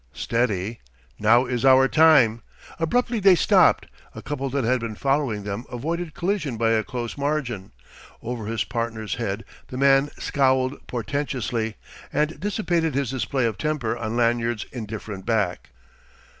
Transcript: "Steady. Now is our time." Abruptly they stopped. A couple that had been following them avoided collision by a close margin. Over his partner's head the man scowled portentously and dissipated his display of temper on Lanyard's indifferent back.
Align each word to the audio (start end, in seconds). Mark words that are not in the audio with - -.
"Steady. 0.13 0.79
Now 1.19 1.45
is 1.45 1.63
our 1.63 1.87
time." 1.87 2.41
Abruptly 2.79 3.19
they 3.19 3.35
stopped. 3.35 3.85
A 4.15 4.23
couple 4.23 4.49
that 4.49 4.63
had 4.63 4.79
been 4.79 4.95
following 4.95 5.43
them 5.43 5.63
avoided 5.71 6.15
collision 6.15 6.57
by 6.57 6.71
a 6.71 6.83
close 6.83 7.19
margin. 7.19 7.71
Over 8.19 8.47
his 8.47 8.63
partner's 8.63 9.13
head 9.21 9.45
the 9.67 9.77
man 9.77 10.09
scowled 10.17 10.87
portentously 10.87 11.75
and 12.11 12.39
dissipated 12.39 12.95
his 12.95 13.11
display 13.11 13.45
of 13.45 13.59
temper 13.59 13.95
on 13.95 14.17
Lanyard's 14.17 14.65
indifferent 14.71 15.23
back. 15.23 15.69